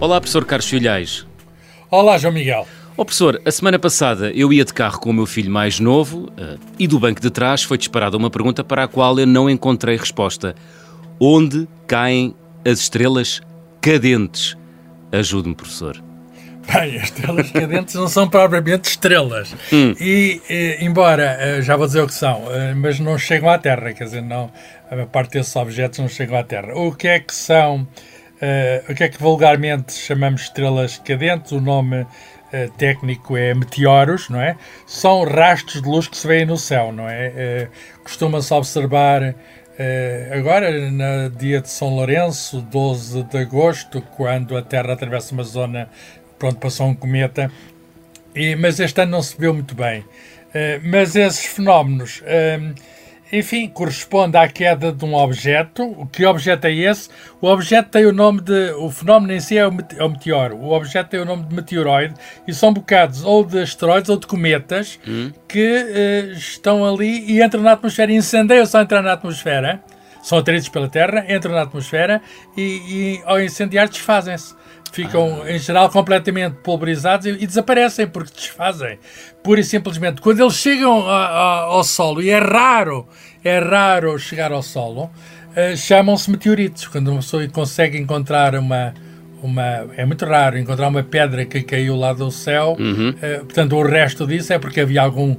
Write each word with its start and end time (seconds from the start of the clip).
Olá, 0.00 0.18
professor 0.18 0.46
Carlos 0.46 0.66
Filhais. 0.66 1.26
Olá, 1.90 2.16
João 2.16 2.32
Miguel. 2.32 2.66
Oh, 2.96 3.04
professor, 3.04 3.38
a 3.44 3.50
semana 3.50 3.78
passada 3.78 4.30
eu 4.30 4.50
ia 4.50 4.64
de 4.64 4.72
carro 4.72 4.98
com 4.98 5.10
o 5.10 5.12
meu 5.12 5.26
filho 5.26 5.50
mais 5.50 5.78
novo 5.78 6.30
uh, 6.30 6.58
e 6.78 6.86
do 6.86 6.98
banco 6.98 7.20
de 7.20 7.28
trás 7.28 7.62
foi 7.62 7.76
disparada 7.76 8.16
uma 8.16 8.30
pergunta 8.30 8.64
para 8.64 8.84
a 8.84 8.88
qual 8.88 9.18
eu 9.20 9.26
não 9.26 9.50
encontrei 9.50 9.98
resposta. 9.98 10.54
Onde 11.20 11.68
caem 11.86 12.34
as 12.66 12.80
estrelas 12.80 13.42
cadentes? 13.82 14.56
Ajude-me, 15.12 15.54
professor. 15.54 16.02
Bem, 16.72 16.96
as 16.96 17.04
estrelas 17.04 17.50
cadentes 17.50 17.94
não 17.94 18.08
são 18.08 18.26
propriamente 18.26 18.88
estrelas. 18.88 19.54
Hum. 19.70 19.94
E, 20.00 20.40
e, 20.48 20.78
embora, 20.80 21.36
eh, 21.38 21.60
já 21.60 21.76
vou 21.76 21.86
dizer 21.86 22.00
o 22.00 22.06
que 22.06 22.14
são, 22.14 22.44
eh, 22.50 22.72
mas 22.72 22.98
não 22.98 23.18
chegam 23.18 23.50
à 23.50 23.58
Terra, 23.58 23.92
quer 23.92 24.04
dizer, 24.04 24.22
não, 24.22 24.50
a 24.90 25.04
parte 25.04 25.32
desses 25.32 25.54
objetos 25.56 25.98
não 25.98 26.08
chegam 26.08 26.38
à 26.38 26.42
Terra. 26.42 26.72
O 26.74 26.94
que 26.94 27.06
é 27.06 27.20
que 27.20 27.34
são, 27.34 27.86
uh, 28.40 28.92
o 28.92 28.94
que 28.94 29.04
é 29.04 29.08
que 29.08 29.18
vulgarmente 29.18 29.92
chamamos 29.92 30.42
estrelas 30.42 30.98
cadentes? 30.98 31.52
O 31.52 31.60
nome 31.60 32.02
uh, 32.02 32.06
técnico 32.76 33.36
é 33.36 33.54
meteoros, 33.54 34.28
não 34.28 34.40
é? 34.40 34.56
São 34.86 35.24
rastros 35.24 35.82
de 35.82 35.88
luz 35.88 36.08
que 36.08 36.16
se 36.16 36.26
veem 36.26 36.46
no 36.46 36.56
céu, 36.56 36.92
não 36.92 37.08
é? 37.08 37.68
Uh, 37.68 38.00
Costuma-se 38.02 38.52
observar 38.52 39.34
agora, 40.36 40.90
no 40.90 41.30
dia 41.30 41.58
de 41.62 41.70
São 41.70 41.88
Lourenço, 41.88 42.60
12 42.60 43.22
de 43.22 43.38
agosto, 43.38 44.02
quando 44.14 44.54
a 44.54 44.60
Terra 44.60 44.92
atravessa 44.92 45.32
uma 45.32 45.42
zona 45.42 45.88
pronto, 46.38 46.58
passou 46.58 46.88
um 46.88 46.94
cometa, 46.94 47.50
e, 48.34 48.54
mas 48.56 48.78
este 48.78 49.00
ano 49.00 49.12
não 49.12 49.22
se 49.22 49.34
viu 49.38 49.54
muito 49.54 49.74
bem. 49.74 50.04
Mas 50.82 51.16
esses 51.16 51.46
fenómenos, 51.46 52.22
enfim, 53.32 53.68
correspondem 53.68 54.40
à 54.40 54.48
queda 54.48 54.92
de 54.92 55.04
um 55.04 55.14
objeto. 55.14 55.84
O 55.84 56.06
que 56.06 56.24
objeto 56.24 56.66
é 56.66 56.72
esse? 56.72 57.08
O 57.40 57.46
objeto 57.46 57.90
tem 57.90 58.06
o 58.06 58.12
nome 58.12 58.40
de. 58.40 58.72
O 58.72 58.90
fenómeno 58.90 59.32
em 59.32 59.40
si 59.40 59.56
é 59.56 59.66
o, 59.66 59.72
é 59.96 60.04
o 60.04 60.10
meteoro. 60.10 60.56
O 60.56 60.72
objeto 60.72 61.10
tem 61.10 61.20
o 61.20 61.24
nome 61.24 61.44
de 61.44 61.54
meteoroide 61.54 62.14
e 62.46 62.52
são 62.52 62.72
bocados 62.72 63.24
ou 63.24 63.44
de 63.44 63.60
asteroides 63.60 64.10
ou 64.10 64.16
de 64.16 64.26
cometas 64.26 64.98
hum. 65.06 65.30
que 65.46 65.58
uh, 65.60 66.32
estão 66.32 66.84
ali 66.84 67.30
e 67.30 67.42
entram 67.42 67.62
na 67.62 67.72
atmosfera, 67.72 68.12
incendeiam-se 68.12 68.76
ao 68.76 68.82
entrar 68.82 69.02
na 69.02 69.12
atmosfera. 69.12 69.80
São 70.22 70.38
atraídos 70.38 70.68
pela 70.68 70.88
Terra, 70.88 71.24
entram 71.28 71.52
na 71.52 71.62
atmosfera 71.62 72.20
e, 72.56 72.62
e 72.62 73.22
ao 73.24 73.40
incendiar 73.40 73.88
desfazem-se 73.88 74.54
ficam 74.92 75.46
em 75.48 75.58
geral 75.58 75.88
completamente 75.88 76.56
pulverizados 76.62 77.26
e, 77.26 77.30
e, 77.30 77.46
desaparecem 77.46 78.06
porque 78.06 78.32
desfazem. 78.34 78.98
Pura 79.42 79.60
e 79.60 79.64
simplesmente. 79.64 80.20
Quando 80.20 80.40
eles 80.40 80.54
chegam 80.54 81.06
a, 81.08 81.26
a, 81.26 81.58
ao 81.62 81.84
solo, 81.84 82.22
e 82.22 82.30
é 82.30 82.38
raro, 82.38 83.06
é 83.44 83.58
raro 83.58 84.18
chegar 84.18 84.52
ao 84.52 84.62
solo, 84.62 85.04
uh, 85.04 85.76
chamam-se 85.76 86.30
meteoritos. 86.30 86.86
Quando 86.88 87.08
uma 87.08 87.20
pessoa 87.20 87.46
consegue 87.48 87.98
encontrar 87.98 88.54
uma, 88.54 88.94
uma. 89.42 89.88
É 89.96 90.04
muito 90.04 90.24
raro 90.24 90.58
encontrar 90.58 90.88
uma 90.88 91.02
pedra 91.02 91.44
que 91.44 91.62
caiu 91.62 91.96
lá 91.96 92.12
do 92.12 92.30
céu. 92.30 92.76
Uhum. 92.78 93.10
Uh, 93.10 93.44
portanto, 93.44 93.76
o 93.76 93.82
resto 93.82 94.26
disso 94.26 94.52
é 94.52 94.58
porque 94.58 94.80
havia 94.80 95.02
algum 95.02 95.36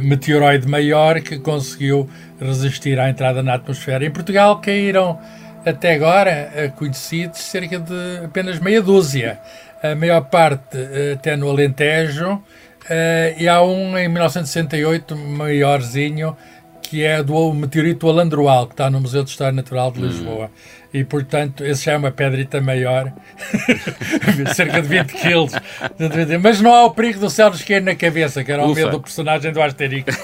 meteoroide 0.00 0.66
maior 0.66 1.20
que 1.20 1.38
conseguiu 1.38 2.08
resistir 2.40 2.98
à 2.98 3.10
entrada 3.10 3.42
na 3.42 3.54
atmosfera. 3.54 4.04
Em 4.04 4.10
Portugal 4.10 4.58
caíram 4.60 5.18
até 5.66 5.94
agora 5.94 6.30
eh, 6.54 6.72
conhecidos 6.76 7.40
cerca 7.40 7.78
de 7.78 8.24
apenas 8.24 8.60
meia 8.60 8.80
dúzia. 8.80 9.40
A 9.82 9.94
maior 9.94 10.22
parte 10.22 10.76
eh, 10.78 11.14
até 11.14 11.36
no 11.36 11.50
Alentejo. 11.50 12.40
Eh, 12.88 13.34
e 13.40 13.48
há 13.48 13.60
um 13.62 13.98
em 13.98 14.08
1968, 14.08 15.16
maiorzinho, 15.16 16.36
que 16.80 17.04
é 17.04 17.20
do 17.20 17.52
meteorito 17.52 18.08
Alandroal, 18.08 18.68
que 18.68 18.74
está 18.74 18.88
no 18.88 19.00
Museu 19.00 19.24
de 19.24 19.30
História 19.30 19.52
Natural 19.52 19.90
de 19.90 20.00
Lisboa. 20.00 20.46
Hum 20.46 20.85
e, 20.96 21.04
portanto, 21.04 21.62
esse 21.62 21.84
já 21.84 21.92
é 21.92 21.96
uma 21.98 22.10
pedrita 22.10 22.58
maior, 22.58 23.12
cerca 24.56 24.80
de 24.80 24.88
20 24.88 25.12
quilos. 25.12 25.52
Mas 26.42 26.58
não 26.62 26.72
há 26.72 26.84
o 26.86 26.90
perigo 26.90 27.20
do 27.20 27.28
céu 27.28 27.50
nos 27.50 27.62
cair 27.62 27.82
na 27.82 27.94
cabeça, 27.94 28.42
que 28.42 28.50
era 28.50 28.62
o 28.62 28.70
Ufa. 28.70 28.80
medo 28.80 28.92
do 28.92 29.00
personagem 29.02 29.52
do 29.52 29.60
Asterix. 29.60 30.16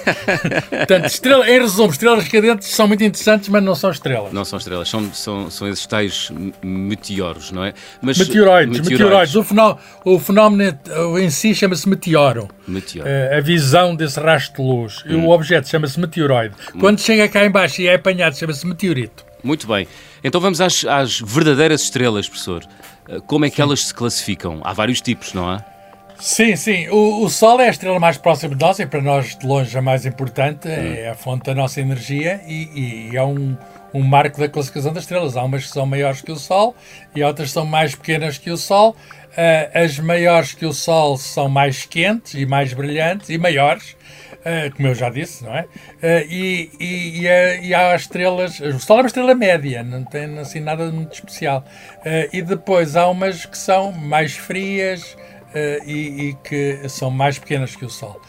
portanto, 0.71 1.05
estrela, 1.05 1.47
em 1.47 1.61
resumo, 1.61 1.91
estrelas 1.91 2.27
cadentes 2.27 2.69
são 2.69 2.88
muito 2.88 3.05
interessantes, 3.05 3.50
mas 3.50 3.62
não 3.62 3.75
são 3.75 3.91
estrelas. 3.91 4.32
Não 4.32 4.47
são 4.47 4.59
estrelas, 4.59 4.88
são, 4.88 5.12
são, 5.12 5.50
são 5.50 5.69
esses 5.69 5.87
tais 5.87 6.32
meteoros, 6.62 7.53
não 7.53 7.66
é? 7.66 7.75
Mas, 8.00 8.16
meteoroides, 8.16 8.81
meteoroides. 8.81 9.34
O, 9.34 9.44
fenómeno, 9.44 9.78
o 10.06 10.19
fenómeno 10.19 10.78
em 11.21 11.28
si 11.28 11.55
chama-se 11.55 11.87
meteoro. 11.87 12.49
meteoro. 12.66 13.06
Uh, 13.06 13.37
a 13.37 13.41
visão 13.43 13.94
desse 13.94 14.19
rastro 14.19 14.62
de 14.62 14.69
luz. 14.71 15.05
Hum. 15.05 15.11
E 15.11 15.15
o 15.16 15.28
objeto 15.28 15.69
chama-se 15.69 16.00
meteoroide. 16.00 16.55
Hum. 16.75 16.78
Quando 16.81 16.99
chega 16.99 17.28
cá 17.28 17.44
embaixo 17.44 17.82
e 17.82 17.88
é 17.88 17.94
apanhado, 17.94 18.34
chama-se 18.38 18.66
meteorito. 18.66 19.32
Muito 19.44 19.66
bem. 19.66 19.87
Então 20.25 20.41
vamos 20.41 20.60
às, 20.60 20.84
às 20.84 21.21
verdadeiras 21.21 21.83
estrelas, 21.83 22.28
professor. 22.28 22.65
Eh, 23.09 23.21
como 23.27 23.44
é 23.44 23.50
que 23.50 23.56
sim. 23.56 23.62
elas 23.62 23.87
se 23.87 23.94
classificam? 23.94 24.60
Há 24.62 24.72
vários 24.72 25.00
tipos, 25.00 25.33
não 25.33 25.49
há? 25.49 25.65
Sim, 26.19 26.55
sim. 26.55 26.88
O, 26.88 27.25
o, 27.25 27.28
Sol 27.28 27.60
é 27.60 27.66
a 27.66 27.71
estrela 27.71 27.99
mais 27.99 28.16
próxima 28.16 28.55
de 28.55 28.65
nós 28.65 28.78
e 28.78 28.87
para 28.87 29.03
nós 29.03 29.37
de 29.37 29.44
longe 29.44 29.77
a 29.77 29.82
mais 29.82 30.06
importante, 30.06 30.69
hum. 30.69 30.71
é 30.71 31.09
a 31.09 31.15
fonte 31.15 31.44
da 31.47 31.55
nossa 31.55 31.81
energia 31.81 32.41
e, 32.47 33.11
e 33.11 33.16
é 33.16 33.22
um, 33.25 33.56
um 33.93 34.03
marco 34.03 34.38
da 34.38 34.49
classificação 34.49 34.93
das 34.93 35.03
estrelas. 35.03 35.37
Há 35.37 35.43
umas 35.43 35.65
que 35.65 35.71
são 35.71 35.84
maiores 35.84 36.21
que 36.21 36.31
o 36.31 36.37
Sol 36.37 36.77
e 37.15 37.25
outras 37.25 37.50
são 37.50 37.66
mais 37.66 37.94
pequenas 37.97 38.38
que 38.38 38.50
o 38.50 38.56
Sol. 38.56 38.94
As 39.75 39.98
maiores 39.98 40.53
que 40.53 40.66
o 40.66 40.72
Sol 40.72 41.16
são 41.16 41.48
mais 41.48 41.84
quentes 41.87 42.34
e 42.34 42.44
mais 42.44 42.72
brilhantes 42.72 43.31
e 43.31 43.38
maiores. 43.38 43.97
Uh, 44.43 44.75
como 44.75 44.88
eu 44.88 44.94
já 44.94 45.09
disse, 45.09 45.44
não 45.44 45.54
é? 45.54 45.62
Uh, 45.62 46.26
e, 46.28 46.70
e, 46.81 47.20
e, 47.20 47.26
uh, 47.26 47.65
e, 47.65 47.75
há 47.75 47.94
estrelas. 47.94 48.59
O 48.59 48.81
Sol 48.81 48.97
é 48.97 49.00
uma 49.03 49.06
estrela 49.06 49.34
média, 49.37 49.84
não 49.84 50.03
tem 50.03 50.37
assim 50.38 50.59
nada 50.59 50.91
muito 50.91 51.15
especial. 51.15 51.65
e 52.32 52.43
depois 52.43 52.97
há 52.97 53.06
umas 53.09 53.47
que 53.47 53.56
são 53.56 53.93
mais 53.93 54.37
frias 54.37 55.16
e, 55.87 56.31
e, 56.31 56.37
que 56.43 56.88
são 56.88 57.09
mais 57.10 57.38
pequenas 57.38 57.76
que 57.76 57.84
o 57.84 57.91
Sol. 57.91 58.20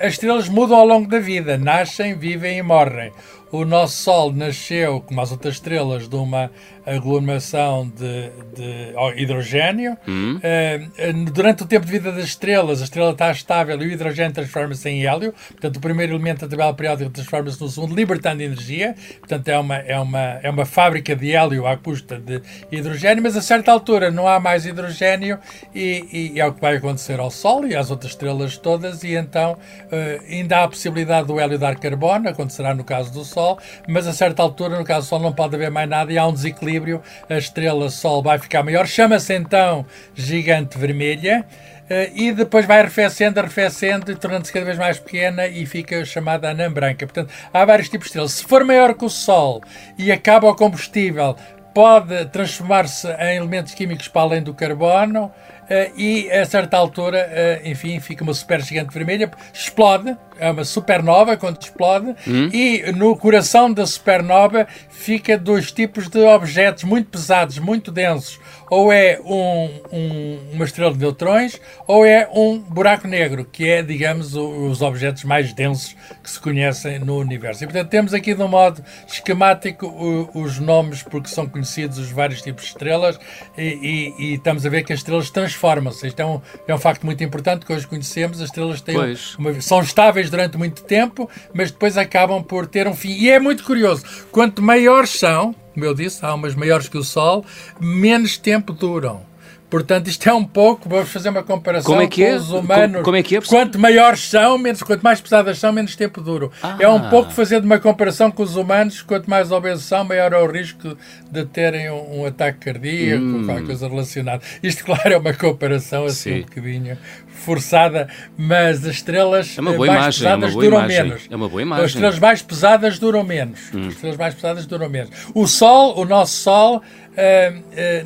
as 0.00 0.12
estrelas 0.12 0.48
mudam 0.48 0.78
ao 0.78 0.86
longo 0.86 1.08
da 1.08 1.18
vida, 1.18 1.58
nascem, 1.58 2.14
vivem 2.14 2.58
e 2.58 2.62
morrem. 2.62 3.12
O 3.50 3.64
nosso 3.64 3.96
Sol 4.04 4.32
nasceu, 4.32 5.00
como 5.00 5.20
as 5.20 5.32
outras 5.32 5.54
estrelas, 5.54 6.08
de 6.08 6.16
uma 6.16 6.50
aglomeração 6.84 7.88
de, 7.88 8.30
de 8.54 9.22
hidrogênio. 9.22 9.96
Uhum. 10.06 10.36
Uh, 10.36 11.30
durante 11.30 11.62
o 11.62 11.66
tempo 11.66 11.86
de 11.86 11.92
vida 11.92 12.12
das 12.12 12.24
estrelas, 12.24 12.80
a 12.80 12.84
estrela 12.84 13.12
está 13.12 13.30
estável 13.30 13.80
e 13.80 13.86
o 13.86 13.90
hidrogênio 13.92 14.32
transforma-se 14.32 14.88
em 14.88 15.06
hélio. 15.06 15.32
Portanto, 15.50 15.76
o 15.76 15.80
primeiro 15.80 16.14
elemento 16.14 16.40
da 16.40 16.48
tabela 16.48 16.74
periódica 16.74 17.10
transforma-se 17.10 17.60
no 17.60 17.68
segundo, 17.68 17.94
libertando 17.94 18.42
energia. 18.42 18.94
Portanto, 19.20 19.48
é 19.48 19.58
uma, 19.58 19.76
é, 19.76 19.98
uma, 19.98 20.20
é 20.42 20.50
uma 20.50 20.64
fábrica 20.64 21.14
de 21.14 21.32
hélio 21.32 21.66
à 21.66 21.76
custa 21.76 22.18
de 22.18 22.42
hidrogênio, 22.70 23.22
mas 23.22 23.36
a 23.36 23.42
certa 23.42 23.70
altura 23.70 24.10
não 24.10 24.26
há 24.26 24.40
mais 24.40 24.66
hidrogênio 24.66 25.38
e, 25.74 26.32
e 26.34 26.40
é 26.40 26.46
o 26.46 26.52
que 26.52 26.60
vai 26.60 26.76
acontecer 26.76 27.20
ao 27.20 27.30
Sol 27.30 27.66
e 27.66 27.76
às 27.76 27.90
outras 27.90 28.12
estrelas 28.12 28.56
todas. 28.56 29.04
E 29.04 29.14
então 29.14 29.52
uh, 29.52 30.24
ainda 30.28 30.58
há 30.58 30.64
a 30.64 30.68
possibilidade 30.68 31.28
do 31.28 31.38
hélio 31.38 31.58
dar 31.58 31.76
carbono, 31.76 32.28
acontecerá 32.28 32.74
no 32.74 32.84
caso 32.84 33.12
do 33.12 33.24
Sol, 33.24 33.58
mas 33.88 34.06
a 34.06 34.12
certa 34.12 34.42
altura, 34.42 34.78
no 34.78 34.84
caso 34.84 35.06
do 35.06 35.08
Sol, 35.08 35.20
não 35.20 35.32
pode 35.32 35.54
haver 35.54 35.70
mais 35.70 35.88
nada 35.88 36.12
e 36.12 36.18
há 36.18 36.26
um 36.26 36.32
desequilíbrio 36.32 36.71
equilíbrio, 36.72 37.02
a 37.28 37.36
estrela 37.36 37.90
Sol 37.90 38.22
vai 38.22 38.38
ficar 38.38 38.62
maior, 38.62 38.86
chama-se 38.86 39.34
então 39.34 39.84
gigante 40.14 40.78
vermelha. 40.78 41.44
Uh, 41.82 42.10
e 42.14 42.32
depois 42.32 42.64
vai 42.64 42.80
arrefecendo, 42.80 43.38
arrefecendo, 43.38 44.16
tornando-se 44.16 44.52
cada 44.52 44.64
vez 44.64 44.78
mais 44.78 44.98
pequena 44.98 45.46
e 45.46 45.66
fica 45.66 46.02
chamada 46.04 46.48
anã 46.48 46.72
branca. 46.72 47.04
Portanto, 47.06 47.30
há 47.52 47.64
vários 47.64 47.88
tipos 47.88 48.06
de 48.06 48.10
estrelas. 48.10 48.32
Se 48.32 48.44
for 48.44 48.64
maior 48.64 48.94
que 48.94 49.04
o 49.04 49.10
Sol 49.10 49.60
e 49.98 50.10
acaba 50.10 50.48
o 50.48 50.54
combustível, 50.54 51.36
pode 51.74 52.24
transformar-se 52.26 53.08
em 53.08 53.36
elementos 53.36 53.74
químicos 53.74 54.08
para 54.08 54.22
além 54.22 54.42
do 54.42 54.54
carbono. 54.54 55.30
Uh, 55.62 55.96
e 55.96 56.30
a 56.30 56.44
certa 56.44 56.76
altura, 56.76 57.28
uh, 57.64 57.68
enfim, 57.68 57.98
fica 58.00 58.22
uma 58.24 58.34
super 58.34 58.60
gigante 58.60 58.92
vermelha, 58.92 59.30
explode, 59.54 60.16
é 60.38 60.50
uma 60.50 60.64
supernova 60.64 61.36
quando 61.36 61.60
explode, 61.60 62.14
hum. 62.26 62.50
e 62.52 62.90
no 62.92 63.16
coração 63.16 63.72
da 63.72 63.86
supernova 63.86 64.66
fica 64.90 65.38
dois 65.38 65.70
tipos 65.70 66.08
de 66.08 66.18
objetos 66.18 66.84
muito 66.84 67.10
pesados, 67.10 67.58
muito 67.58 67.92
densos. 67.92 68.40
Ou 68.74 68.90
é 68.90 69.20
um, 69.22 69.68
um, 69.92 70.38
uma 70.54 70.64
estrela 70.64 70.94
de 70.94 70.98
neutrões, 70.98 71.60
ou 71.86 72.06
é 72.06 72.26
um 72.34 72.58
buraco 72.58 73.06
negro, 73.06 73.44
que 73.44 73.68
é, 73.68 73.82
digamos, 73.82 74.34
o, 74.34 74.48
os 74.70 74.80
objetos 74.80 75.24
mais 75.24 75.52
densos 75.52 75.94
que 76.22 76.30
se 76.30 76.40
conhecem 76.40 76.98
no 76.98 77.18
universo. 77.18 77.62
E, 77.62 77.66
portanto, 77.66 77.90
temos 77.90 78.14
aqui, 78.14 78.34
de 78.34 78.40
um 78.40 78.48
modo 78.48 78.82
esquemático, 79.06 79.86
o, 79.86 80.40
os 80.40 80.58
nomes, 80.58 81.02
porque 81.02 81.28
são 81.28 81.46
conhecidos 81.46 81.98
os 81.98 82.10
vários 82.10 82.40
tipos 82.40 82.64
de 82.64 82.70
estrelas, 82.70 83.20
e, 83.58 84.14
e, 84.18 84.24
e 84.24 84.34
estamos 84.36 84.64
a 84.64 84.70
ver 84.70 84.84
que 84.84 84.94
as 84.94 85.00
estrelas 85.00 85.28
transformam-se. 85.28 86.06
Isto 86.06 86.20
é 86.20 86.24
um, 86.24 86.40
é 86.66 86.74
um 86.74 86.78
facto 86.78 87.04
muito 87.04 87.22
importante 87.22 87.66
que 87.66 87.74
hoje 87.74 87.86
conhecemos. 87.86 88.40
As 88.40 88.48
estrelas 88.48 88.80
têm 88.80 88.96
uma, 89.38 89.60
são 89.60 89.82
estáveis 89.82 90.30
durante 90.30 90.56
muito 90.56 90.82
tempo, 90.82 91.28
mas 91.52 91.70
depois 91.70 91.98
acabam 91.98 92.42
por 92.42 92.66
ter 92.66 92.88
um 92.88 92.94
fim. 92.94 93.10
E 93.10 93.28
é 93.28 93.38
muito 93.38 93.64
curioso, 93.64 94.02
quanto 94.30 94.62
maiores 94.62 95.10
são, 95.10 95.54
como 95.72 95.84
eu 95.84 95.94
disse, 95.94 96.24
há 96.24 96.34
umas 96.34 96.54
maiores 96.54 96.88
que 96.88 96.98
o 96.98 97.04
Sol, 97.04 97.44
menos 97.80 98.36
tempo 98.36 98.72
duram. 98.72 99.31
Portanto, 99.72 100.08
isto 100.08 100.28
é 100.28 100.34
um 100.34 100.44
pouco, 100.44 100.86
vamos 100.86 101.10
fazer 101.10 101.30
uma 101.30 101.42
comparação 101.42 101.98
é 101.98 102.06
que 102.06 102.22
é? 102.22 102.32
com 102.32 102.36
os 102.36 102.50
humanos. 102.50 102.92
Como, 102.96 103.04
como 103.04 103.16
é 103.16 103.22
que 103.22 103.36
é? 103.36 103.40
Quanto 103.40 103.78
maiores 103.78 104.28
são, 104.28 104.58
menos, 104.58 104.82
quanto 104.82 105.00
mais 105.00 105.18
pesadas 105.18 105.58
são, 105.58 105.72
menos 105.72 105.96
tempo 105.96 106.20
duram. 106.20 106.50
Ah. 106.62 106.76
É 106.78 106.86
um 106.86 107.08
pouco 107.08 107.32
fazer 107.32 107.62
uma 107.62 107.78
comparação 107.78 108.30
com 108.30 108.42
os 108.42 108.54
humanos, 108.54 109.00
quanto 109.00 109.30
mais 109.30 109.50
obesos 109.50 109.86
são, 109.86 110.04
maior 110.04 110.34
é 110.34 110.36
o 110.36 110.46
risco 110.46 110.94
de 111.30 111.46
terem 111.46 111.90
um, 111.90 112.20
um 112.20 112.26
ataque 112.26 112.58
cardíaco, 112.66 113.24
hum. 113.24 113.46
qualquer 113.46 113.64
coisa 113.64 113.88
relacionada. 113.88 114.42
Isto, 114.62 114.84
claro, 114.84 115.10
é 115.10 115.16
uma 115.16 115.32
comparação 115.32 116.04
assim 116.04 116.34
Sim. 116.34 116.38
um 116.40 116.42
bocadinho 116.42 116.98
forçada, 117.42 118.08
mas 118.36 118.86
as 118.86 118.96
estrelas 118.96 119.56
é 119.56 119.60
mais 119.62 119.76
imagem, 119.76 120.02
é 120.02 120.06
pesadas 120.06 120.52
duram 120.52 120.78
imagem. 120.78 121.02
menos. 121.04 121.22
É 121.30 121.36
uma 121.36 121.48
boa 121.48 121.62
imagem. 121.62 121.84
As 121.86 121.90
estrelas 121.92 122.18
mais 122.18 122.42
pesadas 122.42 122.98
duram 122.98 123.24
menos. 123.24 123.58
Hum. 123.74 123.88
As 123.88 123.94
estrelas 123.94 124.18
mais 124.18 124.34
pesadas 124.34 124.66
duram 124.66 124.88
menos. 124.90 125.10
O 125.34 125.46
Sol, 125.46 125.98
o 125.98 126.04
nosso 126.04 126.36
Sol, 126.36 126.82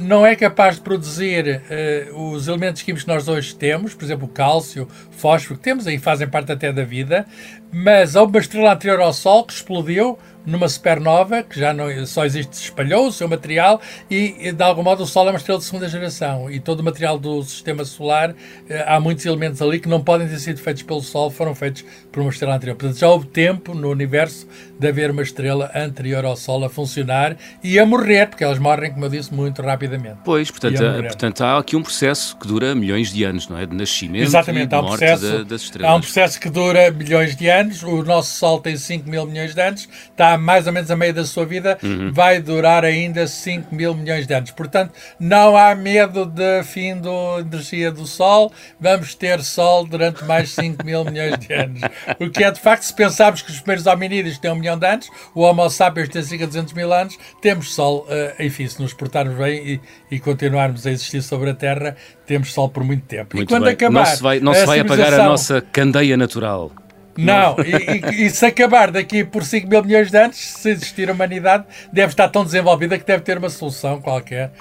não 0.00 0.26
é 0.26 0.34
capaz 0.34 0.76
de 0.76 0.82
produzir 0.82 1.62
uh, 2.10 2.32
os 2.32 2.48
elementos 2.48 2.82
químicos 2.82 3.04
que 3.04 3.08
nós 3.08 3.28
hoje 3.28 3.54
temos, 3.54 3.94
por 3.94 4.04
exemplo, 4.04 4.26
o 4.26 4.28
cálcio, 4.28 4.88
fósforo, 5.16 5.58
que 5.58 5.64
temos 5.64 5.86
aí, 5.86 5.98
fazem 5.98 6.28
parte 6.28 6.52
até 6.52 6.72
da 6.72 6.84
vida, 6.84 7.26
mas 7.72 8.16
há 8.16 8.22
uma 8.22 8.38
estrela 8.38 8.72
anterior 8.72 9.00
ao 9.00 9.12
Sol 9.12 9.44
que 9.44 9.52
explodiu 9.52 10.18
numa 10.46 10.68
supernova, 10.68 11.42
que 11.42 11.58
já 11.58 11.74
não, 11.74 12.06
só 12.06 12.24
existe, 12.24 12.52
espalhou 12.52 13.08
o 13.08 13.12
seu 13.12 13.28
material 13.28 13.80
e, 14.08 14.52
de 14.52 14.62
algum 14.62 14.82
modo, 14.82 15.02
o 15.02 15.06
Sol 15.06 15.26
é 15.26 15.30
uma 15.30 15.38
estrela 15.38 15.58
de 15.58 15.64
segunda 15.64 15.88
geração 15.88 16.48
e 16.48 16.60
todo 16.60 16.80
o 16.80 16.84
material 16.84 17.18
do 17.18 17.42
sistema 17.42 17.84
solar, 17.84 18.34
eh, 18.68 18.84
há 18.86 19.00
muitos 19.00 19.26
elementos 19.26 19.60
ali 19.60 19.80
que 19.80 19.88
não 19.88 20.00
podem 20.00 20.28
ter 20.28 20.38
sido 20.38 20.60
feitos 20.60 20.84
pelo 20.84 21.02
Sol, 21.02 21.30
foram 21.30 21.54
feitos 21.54 21.84
por 22.12 22.20
uma 22.20 22.30
estrela 22.30 22.54
anterior. 22.54 22.76
Portanto, 22.76 22.98
já 22.98 23.08
houve 23.08 23.26
tempo 23.26 23.74
no 23.74 23.90
universo 23.90 24.46
de 24.78 24.86
haver 24.86 25.10
uma 25.10 25.22
estrela 25.22 25.70
anterior 25.74 26.24
ao 26.24 26.36
Sol 26.36 26.64
a 26.64 26.68
funcionar 26.68 27.36
e 27.62 27.78
a 27.78 27.84
morrer, 27.84 28.28
porque 28.28 28.44
elas 28.44 28.60
morrem, 28.60 28.92
como 28.92 29.04
eu 29.04 29.08
disse, 29.08 29.34
muito 29.34 29.60
rapidamente. 29.62 30.18
Pois, 30.24 30.48
portanto, 30.48 30.80
há, 30.84 31.02
portanto 31.02 31.40
há 31.42 31.58
aqui 31.58 31.74
um 31.74 31.82
processo 31.82 32.36
que 32.36 32.46
dura 32.46 32.72
milhões 32.72 33.12
de 33.12 33.24
anos, 33.24 33.48
não 33.48 33.58
é? 33.58 33.66
De 33.66 33.74
nascimento 33.74 34.22
Exatamente, 34.22 34.66
e 34.66 34.68
de 34.68 34.74
há 34.76 34.80
um 34.80 34.84
morte 34.84 35.04
processo, 35.12 35.44
das 35.44 35.62
estrelas. 35.62 35.90
Há 35.90 35.94
um 35.94 36.00
processo 36.00 36.40
que 36.40 36.50
dura 36.50 36.90
milhões 36.90 37.36
de 37.36 37.48
anos, 37.48 37.82
o 37.82 38.02
nosso 38.02 38.36
Sol 38.36 38.60
tem 38.60 38.76
5 38.76 39.08
mil 39.08 39.26
milhões 39.26 39.54
de 39.54 39.60
anos, 39.60 39.88
está 40.10 40.36
mais 40.36 40.66
ou 40.66 40.72
menos 40.72 40.90
a 40.90 40.96
meio 40.96 41.14
da 41.14 41.24
sua 41.24 41.44
vida, 41.44 41.78
uhum. 41.82 42.12
vai 42.12 42.40
durar 42.40 42.84
ainda 42.84 43.26
5 43.26 43.74
mil 43.74 43.94
milhões 43.94 44.26
de 44.26 44.34
anos. 44.34 44.50
Portanto, 44.50 44.92
não 45.18 45.56
há 45.56 45.74
medo 45.74 46.26
de 46.26 46.62
fim 46.64 47.00
da 47.00 47.40
energia 47.40 47.90
do 47.90 48.06
Sol, 48.06 48.52
vamos 48.80 49.14
ter 49.14 49.42
Sol 49.42 49.86
durante 49.86 50.24
mais 50.24 50.50
5 50.50 50.84
mil 50.84 51.04
milhões 51.04 51.38
de 51.38 51.52
anos. 51.52 51.80
O 52.20 52.30
que 52.30 52.44
é 52.44 52.50
de 52.50 52.60
facto, 52.60 52.82
se 52.82 52.94
pensarmos 52.94 53.42
que 53.42 53.50
os 53.50 53.58
primeiros 53.58 53.86
hominídeos 53.86 54.38
têm 54.38 54.50
um 54.50 54.56
milhão 54.56 54.78
de 54.78 54.86
anos, 54.86 55.08
o 55.34 55.42
Homo 55.42 55.68
sapiens 55.70 56.08
tem 56.08 56.22
cerca 56.22 56.44
de 56.44 56.52
200 56.52 56.72
mil 56.72 56.92
anos, 56.92 57.18
temos 57.40 57.74
Sol, 57.74 58.06
uh, 58.08 58.42
enfim, 58.42 58.66
se 58.66 58.80
nos 58.80 58.92
portarmos 58.92 59.36
bem 59.36 59.80
e, 60.10 60.16
e 60.16 60.20
continuarmos 60.20 60.86
a 60.86 60.90
existir 60.90 61.22
sobre 61.22 61.50
a 61.50 61.54
Terra, 61.54 61.96
temos 62.26 62.52
Sol 62.52 62.68
por 62.68 62.84
muito 62.84 63.04
tempo. 63.04 63.36
Muito 63.36 63.48
e 63.48 63.52
quando 63.52 63.64
bem. 63.64 63.72
acabar. 63.72 63.92
Não 63.92 64.06
se 64.06 64.22
vai, 64.22 64.40
não 64.40 64.54
se 64.54 64.66
vai 64.66 64.80
apagar 64.80 65.14
a 65.14 65.24
nossa 65.24 65.60
candeia 65.60 66.16
natural. 66.16 66.72
Não, 67.16 67.56
e, 67.60 68.22
e, 68.22 68.26
e, 68.26 68.30
se 68.30 68.44
acabar 68.44 68.90
daqui 68.90 69.24
por 69.24 69.42
5 69.42 69.66
mil 69.66 69.82
milhões 69.82 70.10
de 70.10 70.18
anos, 70.18 70.36
se 70.36 70.70
existir 70.70 71.10
humanidade, 71.10 71.64
deve 71.92 72.12
estar 72.12 72.28
tão 72.28 72.44
desenvolvida 72.44 72.98
que 72.98 73.06
deve 73.06 73.22
ter 73.22 73.38
uma 73.38 73.48
solução 73.48 74.00
qualquer 74.00 74.52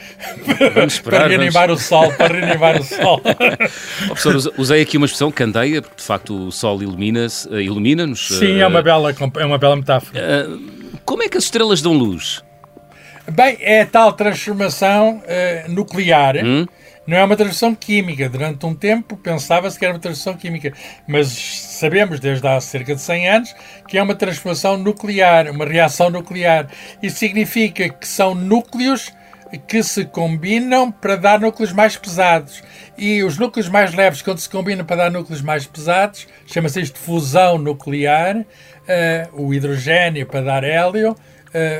esperar, 0.87 1.19
para 1.19 1.27
reanimar 1.27 1.67
vamos... 1.67 1.83
o 1.83 1.85
Sol, 1.85 2.13
para 2.13 2.33
reanimar 2.33 2.79
o 2.79 2.83
Sol. 2.83 3.21
oh, 4.05 4.15
professor, 4.15 4.53
usei 4.57 4.81
aqui 4.81 4.97
uma 4.97 5.05
expressão 5.05 5.31
candeia, 5.31 5.81
porque 5.81 5.97
de 5.97 6.03
facto 6.03 6.47
o 6.47 6.51
Sol 6.51 6.81
ilumina-nos. 6.81 7.47
Eh, 7.51 7.63
ilumina 7.63 8.15
Sim, 8.15 8.59
é 8.59 8.67
uma, 8.67 8.81
bela, 8.81 9.13
é 9.37 9.45
uma 9.45 9.57
bela 9.57 9.75
metáfora. 9.75 10.47
Uh, 10.47 10.97
como 11.03 11.23
é 11.23 11.29
que 11.29 11.37
as 11.37 11.43
estrelas 11.43 11.81
dão 11.81 11.93
luz? 11.93 12.41
Bem, 13.31 13.57
é 13.59 13.81
a 13.81 13.85
tal 13.85 14.13
transformação 14.13 15.21
uh, 15.25 15.71
nuclear. 15.71 16.37
Hum? 16.37 16.65
Não 17.07 17.17
é 17.17 17.23
uma 17.23 17.35
transformação 17.35 17.75
química. 17.75 18.27
Durante 18.27 18.65
um 18.65 18.73
tempo 18.73 19.15
pensava-se 19.15 19.77
que 19.77 19.85
era 19.85 19.93
uma 19.93 19.99
transformação 19.99 20.39
química, 20.39 20.73
mas 21.07 21.27
sabemos 21.27 22.19
desde 22.19 22.47
há 22.47 22.59
cerca 22.59 22.95
de 22.95 23.01
100 23.01 23.29
anos 23.29 23.55
que 23.87 23.97
é 23.97 24.03
uma 24.03 24.15
transformação 24.15 24.77
nuclear, 24.77 25.49
uma 25.51 25.65
reação 25.65 26.09
nuclear. 26.09 26.67
Isso 27.01 27.17
significa 27.17 27.89
que 27.89 28.07
são 28.07 28.33
núcleos 28.33 29.11
que 29.67 29.83
se 29.83 30.05
combinam 30.05 30.91
para 30.91 31.15
dar 31.15 31.39
núcleos 31.39 31.71
mais 31.71 31.95
pesados. 31.95 32.63
E 32.97 33.23
os 33.23 33.37
núcleos 33.37 33.69
mais 33.69 33.93
leves, 33.93 34.21
quando 34.21 34.39
se 34.39 34.49
combinam 34.49 34.85
para 34.85 34.95
dar 34.95 35.11
núcleos 35.11 35.41
mais 35.41 35.65
pesados, 35.65 36.27
chama-se 36.47 36.81
isto 36.81 36.97
fusão 36.97 37.57
nuclear, 37.57 38.37
uh, 38.37 38.45
o 39.33 39.53
hidrogênio 39.53 40.25
para 40.25 40.41
dar 40.41 40.63
hélio, 40.63 41.15